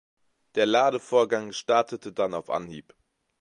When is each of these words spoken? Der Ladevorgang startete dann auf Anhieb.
Der 0.55 0.65
Ladevorgang 0.65 1.51
startete 1.51 2.11
dann 2.11 2.33
auf 2.33 2.49
Anhieb. 2.49 2.95